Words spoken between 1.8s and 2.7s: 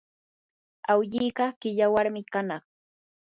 warmi kanaq.